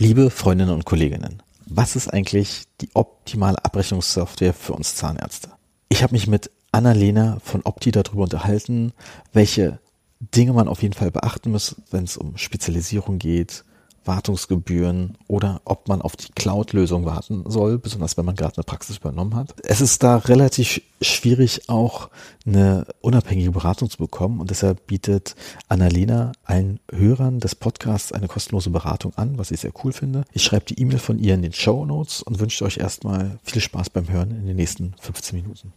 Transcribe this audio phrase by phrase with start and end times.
[0.00, 5.50] Liebe Freundinnen und Kolleginnen, was ist eigentlich die optimale Abrechnungssoftware für uns Zahnärzte?
[5.88, 8.92] Ich habe mich mit Annalena von Opti darüber unterhalten,
[9.32, 9.80] welche
[10.20, 13.64] Dinge man auf jeden Fall beachten muss, wenn es um Spezialisierung geht,
[14.08, 18.96] Wartungsgebühren oder ob man auf die Cloud-Lösung warten soll, besonders wenn man gerade eine Praxis
[18.96, 19.54] übernommen hat.
[19.62, 22.08] Es ist da relativ schwierig, auch
[22.44, 25.36] eine unabhängige Beratung zu bekommen und deshalb bietet
[25.68, 30.24] Annalena allen Hörern des Podcasts eine kostenlose Beratung an, was ich sehr cool finde.
[30.32, 33.62] Ich schreibe die E-Mail von ihr in den Show Notes und wünsche euch erstmal viel
[33.62, 35.72] Spaß beim Hören in den nächsten 15 Minuten.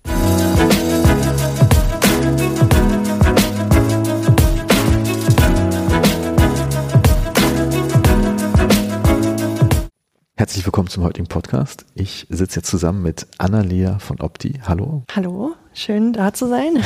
[10.51, 11.85] Herzlich willkommen zum heutigen Podcast.
[11.95, 14.59] Ich sitze jetzt zusammen mit Annalia von Opti.
[14.67, 15.05] Hallo.
[15.15, 16.83] Hallo, schön da zu sein.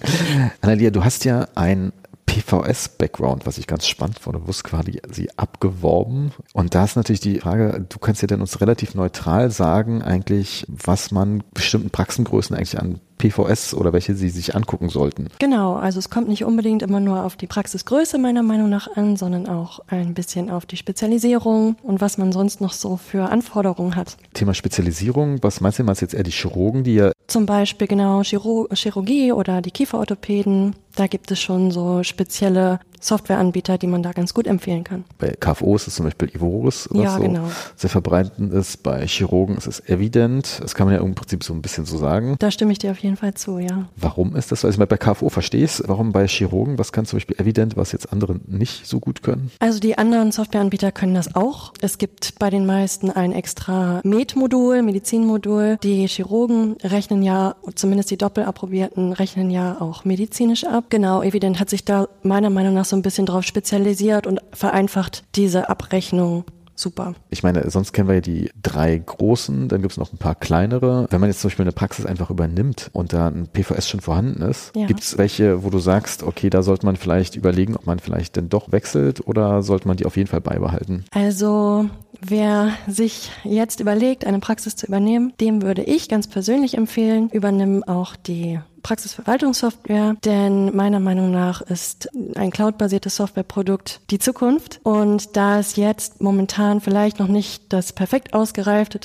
[0.60, 1.92] Annalia, du hast ja ein
[2.26, 4.36] PVS-Background, was ich ganz spannend fand.
[4.36, 6.30] Du wusst quasi sie abgeworben.
[6.52, 10.64] Und da ist natürlich die Frage, du kannst ja dann uns relativ neutral sagen, eigentlich,
[10.68, 15.28] was man bestimmten Praxengrößen eigentlich an PVS oder welche Sie sich angucken sollten.
[15.38, 19.16] Genau, also es kommt nicht unbedingt immer nur auf die Praxisgröße meiner Meinung nach an,
[19.16, 23.96] sondern auch ein bisschen auf die Spezialisierung und was man sonst noch so für Anforderungen
[23.96, 24.16] hat.
[24.34, 27.88] Thema Spezialisierung, was meinst du, meinst du jetzt eher die Chirurgen, die ja Zum Beispiel
[27.88, 34.12] genau Chirurgie oder die Kieferorthopäden, da gibt es schon so spezielle Softwareanbieter, die man da
[34.12, 35.04] ganz gut empfehlen kann.
[35.18, 37.44] bei KFO ist es zum Beispiel Ivorus, was Ja, so genau.
[37.76, 38.82] sehr verbreitend ist.
[38.82, 40.60] Bei Chirurgen ist es Evident.
[40.62, 42.36] Das kann man ja im Prinzip so ein bisschen so sagen.
[42.38, 43.88] Da stimme ich dir auf jeden Fall zu, ja.
[43.96, 44.66] Warum ist das so?
[44.68, 45.82] Also bei KFO verstehe ich es.
[45.86, 46.78] Warum bei Chirurgen?
[46.78, 49.50] Was kann zum Beispiel Evident, was jetzt andere nicht so gut können?
[49.58, 51.72] Also die anderen Softwareanbieter können das auch.
[51.80, 55.78] Es gibt bei den meisten ein extra Med-Modul, Medizinmodul.
[55.82, 60.84] Die Chirurgen rechnen ja, zumindest die Doppelapprobierten rechnen ja auch medizinisch ab.
[60.90, 65.24] Genau, Evident hat sich da meiner Meinung nach so ein bisschen drauf spezialisiert und vereinfacht
[65.34, 66.44] diese Abrechnung
[66.74, 67.14] super.
[67.30, 70.36] Ich meine, sonst kennen wir ja die drei großen, dann gibt es noch ein paar
[70.36, 71.08] kleinere.
[71.10, 74.42] Wenn man jetzt zum Beispiel eine Praxis einfach übernimmt und da ein PVS schon vorhanden
[74.42, 74.86] ist, Ja.
[74.86, 78.36] gibt es welche, wo du sagst, okay, da sollte man vielleicht überlegen, ob man vielleicht
[78.36, 81.04] denn doch wechselt oder sollte man die auf jeden Fall beibehalten?
[81.12, 81.86] Also
[82.20, 87.82] wer sich jetzt überlegt, eine Praxis zu übernehmen, dem würde ich ganz persönlich empfehlen, übernimm
[87.82, 94.80] auch die Praxisverwaltungssoftware, denn meiner Meinung nach ist ein cloudbasiertes Softwareprodukt die Zukunft.
[94.82, 98.98] Und da es jetzt momentan vielleicht noch nicht das perfekt ausgereifte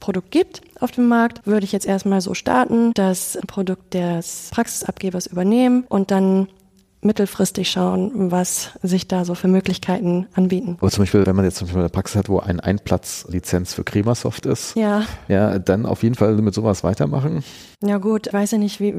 [0.00, 5.26] Produkt gibt auf dem Markt, würde ich jetzt erstmal so starten, das Produkt des Praxisabgebers
[5.26, 6.48] übernehmen und dann
[7.02, 10.76] mittelfristig schauen, was sich da so für Möglichkeiten anbieten.
[10.80, 13.84] Oder zum Beispiel, wenn man jetzt zum Beispiel eine Praxis hat, wo ein Einplatz-Lizenz für
[13.84, 17.42] Cremasoft ist, Ja, ja, dann auf jeden Fall mit sowas weitermachen.
[17.82, 18.94] ja gut, weiß ja nicht, wie,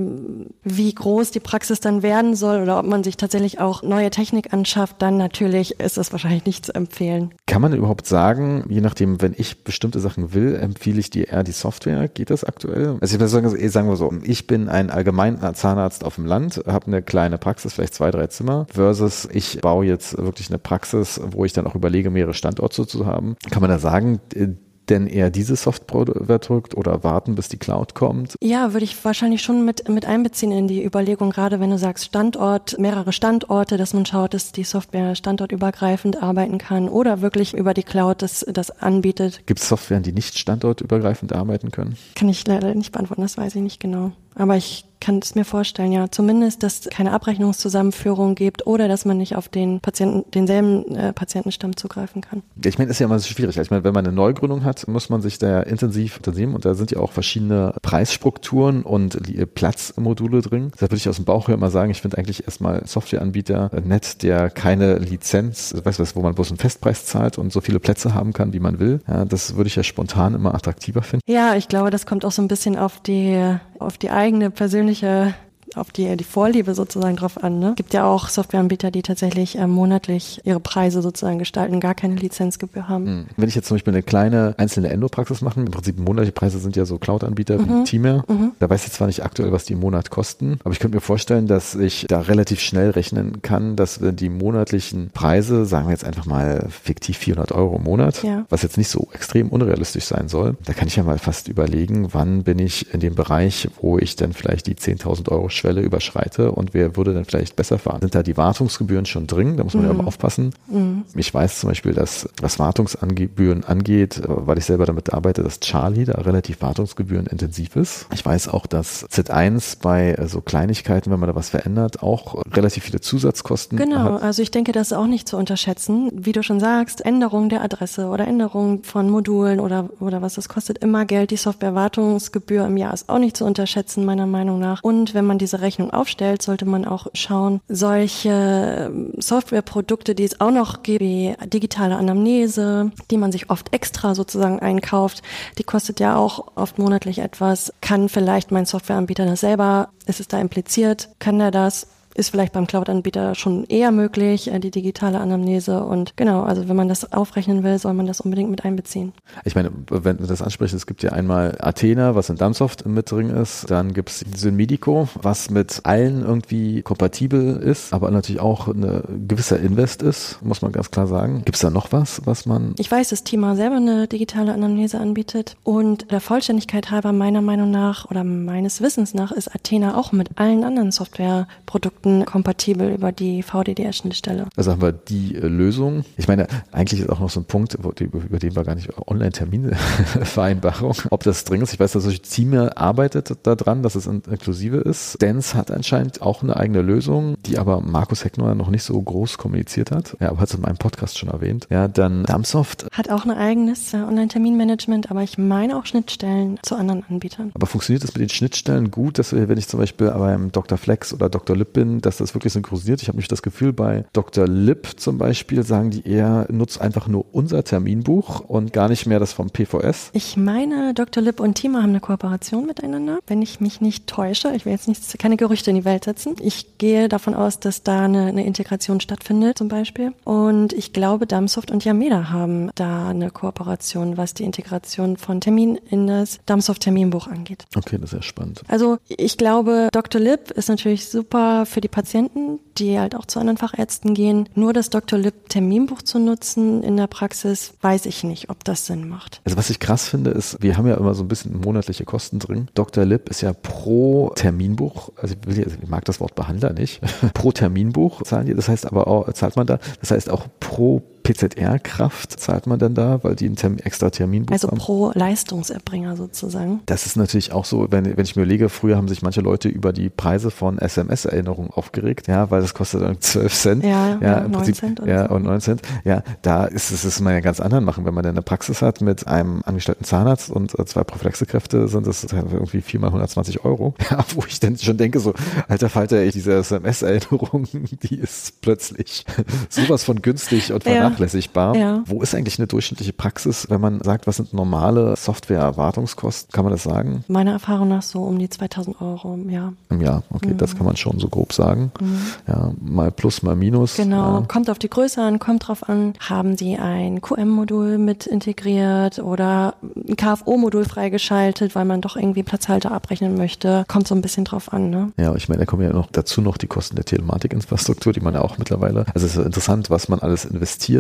[0.63, 4.53] wie groß die Praxis dann werden soll oder ob man sich tatsächlich auch neue Technik
[4.53, 7.31] anschafft, dann natürlich ist das wahrscheinlich nicht zu empfehlen.
[7.45, 11.43] Kann man überhaupt sagen, je nachdem, wenn ich bestimmte Sachen will, empfehle ich dir eher
[11.43, 12.07] die Software?
[12.07, 12.97] Geht das aktuell?
[13.01, 16.63] Also ich würde sagen, sagen wir so, ich bin ein allgemeiner Zahnarzt auf dem Land,
[16.65, 21.19] habe eine kleine Praxis, vielleicht zwei, drei Zimmer, versus ich baue jetzt wirklich eine Praxis,
[21.23, 23.35] wo ich dann auch überlege, mehrere Standorte zu haben.
[23.49, 24.49] Kann man da sagen, äh,
[24.91, 28.35] denn eher diese Software-Produkt oder warten, bis die Cloud kommt?
[28.41, 32.05] Ja, würde ich wahrscheinlich schon mit, mit einbeziehen in die Überlegung, gerade wenn du sagst
[32.05, 37.73] Standort, mehrere Standorte, dass man schaut, dass die Software standortübergreifend arbeiten kann oder wirklich über
[37.73, 39.41] die Cloud das, das anbietet.
[39.45, 41.95] Gibt es Softwaren, die nicht standortübergreifend arbeiten können?
[42.15, 44.11] Kann ich leider nicht beantworten, das weiß ich nicht genau.
[44.35, 46.09] Aber ich kann es mir vorstellen, ja.
[46.09, 51.11] Zumindest, dass es keine Abrechnungszusammenführung gibt oder dass man nicht auf den Patienten, denselben äh,
[51.11, 52.43] Patientenstamm zugreifen kann.
[52.63, 53.57] Ich meine, ist ja immer so schwierig.
[53.57, 56.75] Ich meine, wenn man eine Neugründung hat, muss man sich da intensiv unternehmen und da
[56.75, 60.71] sind ja auch verschiedene Preisstrukturen und die Platzmodule drin.
[60.73, 64.23] Deshalb würde ich aus dem Bauch her immer sagen, ich finde eigentlich erstmal Softwareanbieter nett,
[64.23, 67.79] der keine Lizenz, weißt du was, wo man bloß einen Festpreis zahlt und so viele
[67.79, 69.01] Plätze haben kann, wie man will.
[69.07, 71.23] Ja, das würde ich ja spontan immer attraktiver finden.
[71.27, 75.33] Ja, ich glaube, das kommt auch so ein bisschen auf die, auf die eigene persönliche
[75.75, 77.59] auf die, die Vorliebe sozusagen drauf an.
[77.59, 77.73] Ne?
[77.75, 82.87] Gibt ja auch Softwareanbieter, die tatsächlich ähm, monatlich ihre Preise sozusagen gestalten, gar keine Lizenzgebühr
[82.87, 83.05] haben.
[83.05, 83.25] Hm.
[83.37, 86.75] Wenn ich jetzt zum Beispiel eine kleine einzelne Endopraxis mache, im Prinzip monatliche Preise sind
[86.75, 88.23] ja so Cloud-Anbieter wie Teamer.
[88.59, 91.01] Da weiß ich zwar nicht aktuell, was die im Monat kosten, aber ich könnte mir
[91.01, 96.03] vorstellen, dass ich da relativ schnell rechnen kann, dass die monatlichen Preise, sagen wir jetzt
[96.05, 98.45] einfach mal fiktiv 400 Euro im Monat, Ja.
[98.49, 102.13] was jetzt nicht so extrem unrealistisch sein soll, da kann ich ja mal fast überlegen,
[102.13, 106.51] wann bin ich in dem Bereich, wo ich dann vielleicht die 10.000 Euro Schwelle überschreite
[106.51, 107.99] und wer würde dann vielleicht besser fahren?
[108.01, 109.57] Sind da die Wartungsgebühren schon drin?
[109.57, 109.91] Da muss man mhm.
[109.91, 110.53] ja aber aufpassen.
[110.67, 111.03] Mhm.
[111.15, 116.05] Ich weiß zum Beispiel, dass was Wartungsgebühren angeht, weil ich selber damit arbeite, dass Charlie
[116.05, 118.07] da relativ Wartungsgebühren intensiv ist.
[118.13, 122.43] Ich weiß auch, dass Z1 bei äh, so Kleinigkeiten, wenn man da was verändert, auch
[122.53, 124.23] relativ viele Zusatzkosten genau, hat.
[124.23, 126.09] also ich denke, das ist auch nicht zu unterschätzen.
[126.13, 130.49] Wie du schon sagst, Änderung der Adresse oder Änderung von Modulen oder, oder was das
[130.49, 131.29] kostet immer Geld.
[131.29, 134.81] Die Softwarewartungsgebühr im Jahr ist auch nicht zu unterschätzen, meiner Meinung nach.
[134.81, 140.39] Und wenn man diese Rechnung aufstellt, sollte man auch schauen, solche ähm, Softwareprodukte, die es
[140.39, 145.21] auch noch gibt, wie digitale Anamnese, die man sich oft extra sozusagen einkauft,
[145.57, 147.73] die kostet ja auch oft monatlich etwas.
[147.81, 151.87] Kann vielleicht mein Softwareanbieter das selber, ist es da impliziert, kann er das?
[152.15, 155.83] Ist vielleicht beim Cloud-Anbieter schon eher möglich, äh, die digitale Anamnese.
[155.83, 159.13] Und genau, also wenn man das aufrechnen will, soll man das unbedingt mit einbeziehen.
[159.43, 163.11] Ich meine, wenn du das ansprichst, es gibt ja einmal Athena, was in Damsoft mit
[163.11, 163.69] drin ist.
[163.69, 169.59] Dann gibt es Synmedico, was mit allen irgendwie kompatibel ist, aber natürlich auch eine gewisser
[169.59, 171.43] Invest ist, muss man ganz klar sagen.
[171.45, 172.75] Gibt es da noch was, was man...
[172.77, 175.55] Ich weiß, dass Tima selber eine digitale Anamnese anbietet.
[175.63, 180.37] Und der Vollständigkeit halber meiner Meinung nach oder meines Wissens nach ist Athena auch mit
[180.37, 184.47] allen anderen Softwareprodukten Produkten kompatibel über die VDDR-Schnittstelle.
[184.55, 186.03] Also haben wir die äh, Lösung.
[186.17, 187.91] Ich meine, eigentlich ist auch noch so ein Punkt, über
[188.39, 191.73] den wir gar nicht Online-Terminvereinbarung, ob das drin ist.
[191.73, 195.21] Ich weiß, dass Team arbeitet daran, dass es inklusive ist.
[195.21, 199.37] Dance hat anscheinend auch eine eigene Lösung, die aber Markus Heckner noch nicht so groß
[199.37, 200.17] kommuniziert hat.
[200.19, 201.67] Ja, aber hat es in meinem Podcast schon erwähnt.
[201.69, 202.87] Ja, dann Dumpsoft.
[202.91, 207.51] Hat auch ein eigenes äh, Online-Terminmanagement, aber ich meine auch Schnittstellen zu anderen Anbietern.
[207.53, 210.77] Aber funktioniert das mit den Schnittstellen gut, dass wir, wenn ich zum Beispiel beim Dr.
[210.77, 211.55] Flex oder Dr.
[211.55, 213.01] Lip bin, dass das wirklich synchronisiert.
[213.01, 214.47] Ich habe nämlich das Gefühl, bei Dr.
[214.47, 219.19] Lipp zum Beispiel sagen die eher, nutzt einfach nur unser Terminbuch und gar nicht mehr
[219.19, 220.11] das vom PVS.
[220.13, 221.21] Ich meine, Dr.
[221.21, 224.53] Lipp und Tima haben eine Kooperation miteinander, wenn ich mich nicht täusche.
[224.55, 226.35] Ich will jetzt nicht, keine Gerüchte in die Welt setzen.
[226.39, 230.13] Ich gehe davon aus, dass da eine, eine Integration stattfindet zum Beispiel.
[230.23, 235.79] Und ich glaube, Damsoft und Yameda haben da eine Kooperation, was die Integration von Termin
[235.89, 237.65] in das Damsoft Terminbuch angeht.
[237.75, 238.61] Okay, das ist ja spannend.
[238.67, 240.21] Also ich glaube, Dr.
[240.21, 244.47] Lipp ist natürlich super für die Patienten, die halt auch zu anderen Fachärzten gehen.
[244.53, 245.17] Nur das Dr.
[245.17, 249.41] Lipp Terminbuch zu nutzen in der Praxis, weiß ich nicht, ob das Sinn macht.
[249.45, 252.37] Also was ich krass finde, ist, wir haben ja immer so ein bisschen monatliche Kosten
[252.37, 252.67] drin.
[252.75, 253.03] Dr.
[253.03, 257.01] Lipp ist ja pro Terminbuch, also ich, will, ich mag das Wort Behandler nicht,
[257.33, 261.01] pro Terminbuch zahlen die, das heißt aber auch, zahlt man da, das heißt auch pro
[261.21, 264.77] PZR-Kraft zahlt man dann da, weil die ein Term extra Terminbuch also haben?
[264.77, 266.81] Also pro Leistungserbringer sozusagen.
[266.85, 269.69] Das ist natürlich auch so, wenn, wenn ich mir überlege, früher haben sich manche Leute
[269.69, 273.83] über die Preise von SMS-Erinnerungen aufgeregt, ja, weil das kostet dann 12 Cent.
[273.83, 275.35] Ja, ja, im 9 Prinzip, Cent oder ja, so.
[275.35, 275.81] und 9 Cent.
[276.03, 278.05] Ja, da ist es, ist man ja ganz anderen machen.
[278.05, 282.07] Wenn man dann eine Praxis hat mit einem angestellten Zahnarzt und äh, zwei Prophylexekräfte, sind
[282.07, 283.93] das irgendwie viermal 120 Euro.
[284.11, 285.33] Ja, wo ich dann schon denke, so,
[285.69, 287.67] alter Falter, diese SMS-Erinnerung,
[288.03, 289.25] die ist plötzlich
[289.69, 291.10] sowas von günstig und vernachlässigt.
[291.10, 291.75] Ja vernachlässigbar.
[291.75, 292.03] Ja.
[292.05, 296.51] Wo ist eigentlich eine durchschnittliche Praxis, wenn man sagt, was sind normale Software-Erwartungskosten?
[296.51, 297.23] Kann man das sagen?
[297.27, 299.73] Meiner Erfahrung nach so um die 2000 Euro im Jahr.
[299.89, 300.57] Im Jahr, okay, mhm.
[300.57, 301.91] das kann man schon so grob sagen.
[301.99, 302.21] Mhm.
[302.47, 303.97] Ja, mal plus, mal minus.
[303.97, 304.45] Genau, ja.
[304.47, 309.75] kommt auf die Größe an, kommt drauf an, haben Sie ein QM-Modul mit integriert oder
[309.95, 313.85] ein KFO-Modul freigeschaltet, weil man doch irgendwie Platzhalter abrechnen möchte.
[313.87, 315.11] Kommt so ein bisschen drauf an, ne?
[315.17, 318.33] Ja, ich meine, da kommen ja noch dazu noch die Kosten der Telematikinfrastruktur, die man
[318.33, 320.45] ja auch mittlerweile, also es ist interessant, was man alles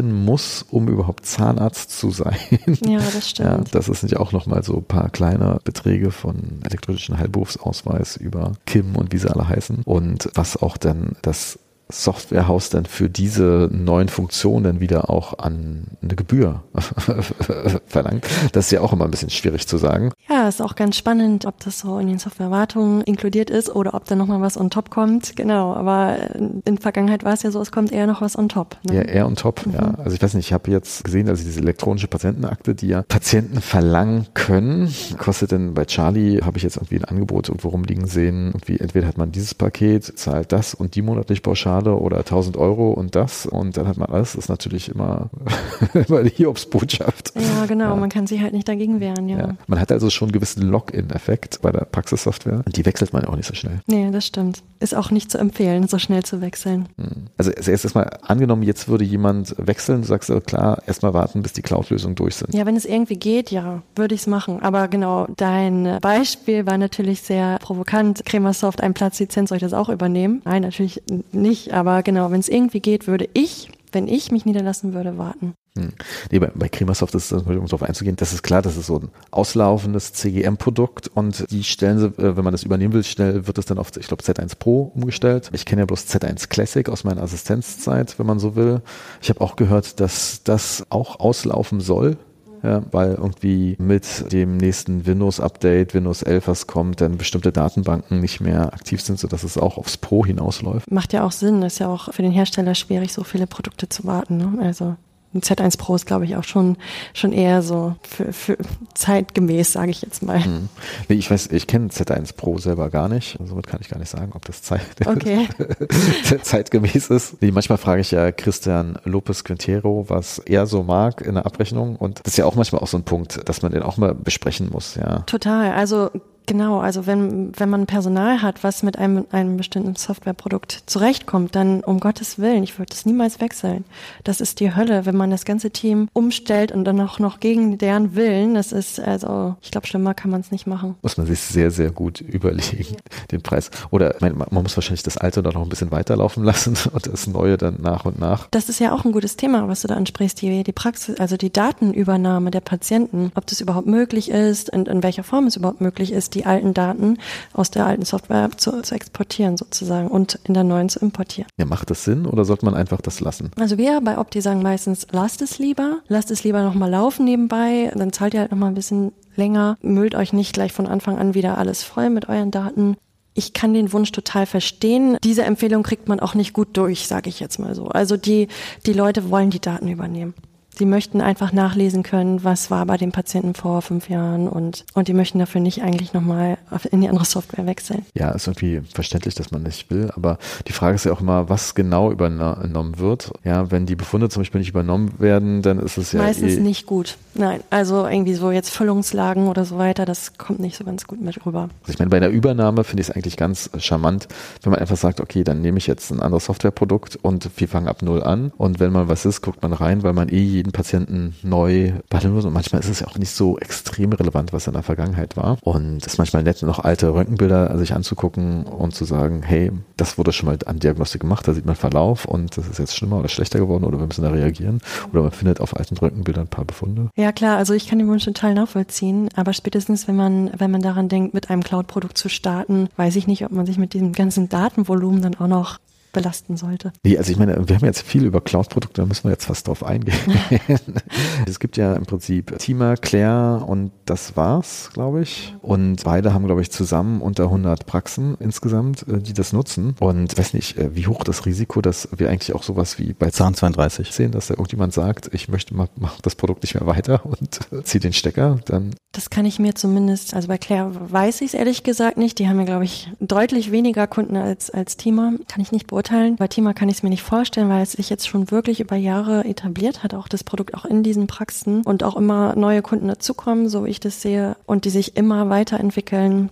[0.01, 2.37] investieren muss, um überhaupt Zahnarzt zu sein.
[2.85, 3.73] Ja, das stimmt.
[3.73, 8.53] Ja, das sind ja auch nochmal so ein paar kleine Beträge von elektronischen Heilberufsausweis über
[8.65, 9.83] KIM und wie sie alle heißen.
[9.85, 11.59] Und was auch dann das
[11.91, 16.63] Softwarehaus dann für diese neuen Funktionen dann wieder auch an eine Gebühr
[17.85, 18.25] verlangt.
[18.53, 20.11] Das ist ja auch immer ein bisschen schwierig zu sagen.
[20.29, 24.05] Ja, ist auch ganz spannend, ob das so in den Softwareerwartungen inkludiert ist oder ob
[24.05, 25.35] da nochmal was on top kommt.
[25.35, 28.49] Genau, aber in der Vergangenheit war es ja so, es kommt eher noch was on
[28.49, 28.77] top.
[28.83, 28.95] Ne?
[28.95, 29.73] Ja, eher on top, mhm.
[29.73, 29.93] ja.
[29.97, 33.61] Also ich weiß nicht, ich habe jetzt gesehen, also diese elektronische Patientenakte, die ja Patienten
[33.61, 38.47] verlangen können, kostet denn bei Charlie, habe ich jetzt irgendwie ein Angebot irgendwo rumliegen sehen,
[38.47, 42.57] irgendwie entweder hat man dieses Paket, zahlt das und die monatlich pauschal Milliarde oder 1000
[42.57, 44.33] Euro und das und dann hat man alles.
[44.33, 45.29] Das ist natürlich immer,
[46.07, 47.33] immer die Hiobsbotschaft.
[47.35, 47.89] Ja, genau.
[47.89, 47.95] Ja.
[47.95, 49.37] Man kann sich halt nicht dagegen wehren, ja.
[49.37, 49.55] ja.
[49.67, 53.29] Man hat also schon einen gewissen Login-Effekt bei der Praxissoftware und die wechselt man ja
[53.29, 53.79] auch nicht so schnell.
[53.87, 54.63] Nee, das stimmt.
[54.79, 56.87] Ist auch nicht zu empfehlen, so schnell zu wechseln.
[56.97, 57.27] Hm.
[57.37, 61.53] Also erst mal angenommen, jetzt würde jemand wechseln, du sagst du, klar, erstmal warten, bis
[61.53, 62.53] die Cloud-Lösungen durch sind.
[62.53, 64.61] Ja, wenn es irgendwie geht, ja, würde ich es machen.
[64.61, 68.23] Aber genau, dein Beispiel war natürlich sehr provokant.
[68.25, 70.41] Cremersoft, ein Platzlizenz, soll ich das auch übernehmen?
[70.45, 71.70] Nein, natürlich nicht.
[71.71, 75.53] Aber genau, wenn es irgendwie geht, würde ich wenn ich mich niederlassen würde, warten.
[75.77, 75.93] Hm.
[76.31, 78.99] Nee, bei, bei Cremasoft ist es, um darauf einzugehen, das ist klar, das ist so
[78.99, 83.57] ein auslaufendes CGM-Produkt und die stellen sie, äh, wenn man das übernehmen will, schnell wird
[83.57, 85.49] es dann auf, ich glaube, Z1 Pro umgestellt.
[85.53, 88.81] Ich kenne ja bloß Z1 Classic aus meiner Assistenzzeit, wenn man so will.
[89.21, 92.17] Ich habe auch gehört, dass das auch auslaufen soll
[92.63, 98.39] ja, weil irgendwie mit dem nächsten Windows-Update, Windows 11, was kommt, dann bestimmte Datenbanken nicht
[98.39, 100.91] mehr aktiv sind, sodass es auch aufs Pro hinausläuft.
[100.91, 104.05] Macht ja auch Sinn, ist ja auch für den Hersteller schwierig, so viele Produkte zu
[104.05, 104.37] warten.
[104.37, 104.59] Ne?
[104.61, 104.95] Also
[105.33, 106.77] ein Z1 Pro ist, glaube ich, auch schon,
[107.13, 108.57] schon eher so für, für
[108.93, 110.43] zeitgemäß, sage ich jetzt mal.
[110.43, 110.69] Hm.
[111.07, 113.37] Nee, ich weiß, ich kenne Z1 Pro selber gar nicht.
[113.43, 115.47] Somit kann ich gar nicht sagen, ob das Zeit okay.
[116.41, 117.41] zeitgemäß ist.
[117.41, 121.95] Nee, manchmal frage ich ja Christian Lopez Quintero, was er so mag in der Abrechnung.
[121.95, 124.13] Und das ist ja auch manchmal auch so ein Punkt, dass man den auch mal
[124.13, 124.95] besprechen muss.
[124.95, 125.19] Ja.
[125.21, 125.71] Total.
[125.71, 126.11] Also
[126.45, 131.81] Genau, also wenn, wenn man Personal hat, was mit einem, einem bestimmten Softwareprodukt zurechtkommt, dann
[131.81, 133.85] um Gottes Willen, ich würde es niemals wechseln.
[134.23, 137.77] Das ist die Hölle, wenn man das ganze Team umstellt und dann auch noch gegen
[137.77, 138.55] deren Willen.
[138.55, 140.95] Das ist, also, ich glaube, schlimmer kann man es nicht machen.
[141.01, 142.97] Muss man sich sehr, sehr gut überlegen,
[143.31, 143.71] den Preis.
[143.91, 147.27] Oder man, man muss wahrscheinlich das Alte dann noch ein bisschen weiterlaufen lassen und das
[147.27, 148.47] Neue dann nach und nach.
[148.51, 151.37] Das ist ja auch ein gutes Thema, was du da ansprichst, die, die Praxis, also
[151.37, 155.81] die Datenübernahme der Patienten, ob das überhaupt möglich ist und in welcher Form es überhaupt
[155.81, 157.17] möglich ist die alten Daten
[157.53, 161.49] aus der alten Software zu, zu exportieren sozusagen und in der neuen zu importieren.
[161.57, 163.51] Ja, macht das Sinn oder sollte man einfach das lassen?
[163.59, 167.91] Also wir bei Opti sagen meistens, lasst es lieber, lasst es lieber nochmal laufen nebenbei,
[167.95, 171.33] dann zahlt ihr halt nochmal ein bisschen länger, müllt euch nicht gleich von Anfang an
[171.33, 172.97] wieder alles voll mit euren Daten.
[173.33, 175.17] Ich kann den Wunsch total verstehen.
[175.23, 177.87] Diese Empfehlung kriegt man auch nicht gut durch, sage ich jetzt mal so.
[177.87, 178.49] Also die,
[178.85, 180.33] die Leute wollen die Daten übernehmen.
[180.79, 185.07] Die möchten einfach nachlesen können, was war bei dem Patienten vor fünf Jahren und, und
[185.07, 186.57] die möchten dafür nicht eigentlich nochmal
[186.91, 188.05] in die andere Software wechseln.
[188.15, 190.37] Ja, ist irgendwie verständlich, dass man nicht will, aber
[190.67, 193.31] die Frage ist ja auch immer, was genau übernommen wird.
[193.43, 196.59] Ja, wenn die Befunde zum Beispiel nicht übernommen werden, dann ist es ja meistens eh
[196.61, 197.17] nicht gut.
[197.33, 201.21] Nein, also irgendwie so jetzt Füllungslagen oder so weiter, das kommt nicht so ganz gut
[201.21, 201.69] mit rüber.
[201.81, 204.27] Also ich meine, bei der Übernahme finde ich es eigentlich ganz charmant,
[204.63, 207.87] wenn man einfach sagt, okay, dann nehme ich jetzt ein anderes Softwareprodukt und wir fangen
[207.87, 210.71] ab null an und wenn mal was ist, guckt man rein, weil man eh jeden
[210.71, 212.45] Patienten neu behandeln muss.
[212.45, 215.57] Und manchmal ist es ja auch nicht so extrem relevant, was in der Vergangenheit war.
[215.61, 220.17] Und es ist manchmal nett, noch alte Röntgenbilder sich anzugucken und zu sagen, hey, das
[220.17, 223.17] wurde schon mal an Diagnostik gemacht, da sieht man Verlauf und das ist jetzt schlimmer
[223.17, 224.81] oder schlechter geworden oder wir müssen da reagieren.
[225.11, 227.09] Oder man findet auf alten Röntgenbildern ein paar Befunde.
[227.15, 230.81] Ja klar, also ich kann den Wunsch total nachvollziehen, aber spätestens, wenn man, wenn man
[230.81, 234.13] daran denkt, mit einem Cloud-Produkt zu starten, weiß ich nicht, ob man sich mit diesem
[234.13, 235.79] ganzen Datenvolumen dann auch noch
[236.11, 236.91] belasten sollte.
[237.03, 239.67] Nee, also ich meine, wir haben jetzt viel über Cloud-Produkte, da müssen wir jetzt fast
[239.67, 240.17] drauf eingehen.
[241.45, 245.55] es gibt ja im Prinzip Tima, Claire und das war's, glaube ich.
[245.61, 249.95] Und beide haben, glaube ich, zusammen unter 100 Praxen insgesamt, äh, die das nutzen.
[249.99, 253.13] Und ich weiß nicht, äh, wie hoch das Risiko, dass wir eigentlich auch sowas wie
[253.13, 256.75] bei Zahn 32 sehen, dass da irgendjemand sagt, ich möchte mal, mach das Produkt nicht
[256.75, 258.91] mehr weiter und ziehe den Stecker, dann.
[259.13, 262.39] Das kann ich mir zumindest, also bei Claire weiß ich es ehrlich gesagt nicht.
[262.39, 265.33] Die haben ja, glaube ich, deutlich weniger Kunden als, als Tima.
[265.47, 266.35] Kann ich nicht beurteilen beurteilen.
[266.35, 268.95] Bei Thema kann ich es mir nicht vorstellen, weil es sich jetzt schon wirklich über
[268.95, 273.07] Jahre etabliert hat, auch das Produkt auch in diesen Praxen und auch immer neue Kunden
[273.07, 276.49] dazukommen, so wie ich das sehe, und die sich immer weiterentwickeln.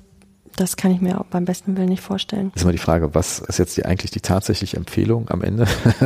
[0.60, 2.52] Das kann ich mir beim besten Willen nicht vorstellen.
[2.54, 5.66] Das ist immer die Frage, was ist jetzt die, eigentlich die tatsächliche Empfehlung am Ende?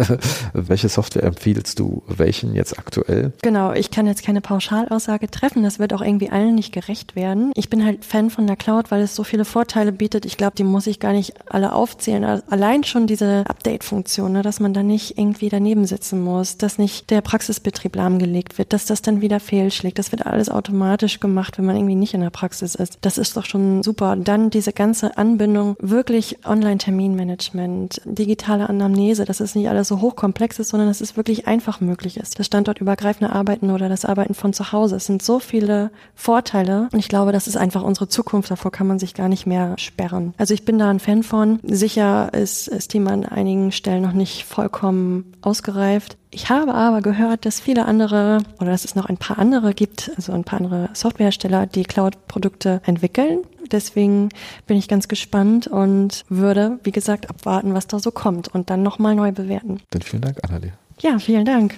[0.54, 3.34] Welche Software empfiehlst du welchen jetzt aktuell?
[3.42, 5.64] Genau, ich kann jetzt keine Pauschalaussage treffen.
[5.64, 7.52] Das wird auch irgendwie allen nicht gerecht werden.
[7.56, 10.24] Ich bin halt Fan von der Cloud, weil es so viele Vorteile bietet.
[10.24, 12.24] Ich glaube, die muss ich gar nicht alle aufzählen.
[12.24, 17.10] Allein schon diese Update-Funktion, ne, dass man da nicht irgendwie daneben sitzen muss, dass nicht
[17.10, 19.98] der Praxisbetrieb lahmgelegt wird, dass das dann wieder fehlschlägt.
[19.98, 23.00] Das wird alles automatisch gemacht, wenn man irgendwie nicht in der Praxis ist.
[23.02, 24.16] Das ist doch schon super.
[24.16, 30.60] Dann dann diese ganze Anbindung, wirklich Online-Terminmanagement, digitale Anamnese, dass es nicht alles so hochkomplex
[30.60, 32.40] ist, sondern dass es wirklich einfach möglich ist.
[32.40, 34.98] Das standortübergreifende Arbeiten oder das Arbeiten von zu Hause.
[34.98, 38.52] Es sind so viele Vorteile und ich glaube, das ist einfach unsere Zukunft.
[38.52, 40.34] Davor kann man sich gar nicht mehr sperren.
[40.38, 41.60] Also ich bin da ein Fan von.
[41.64, 46.18] Sicher ist das Thema an einigen Stellen noch nicht vollkommen ausgereift.
[46.34, 50.12] Ich habe aber gehört, dass viele andere oder dass es noch ein paar andere gibt,
[50.16, 53.42] also ein paar andere Softwarehersteller, die Cloud-Produkte entwickeln.
[53.72, 54.30] Deswegen
[54.66, 58.82] bin ich ganz gespannt und würde, wie gesagt, abwarten, was da so kommt und dann
[58.82, 59.80] nochmal neu bewerten.
[59.92, 60.74] Dann vielen Dank, Annalie.
[61.02, 61.78] Ja, vielen Dank.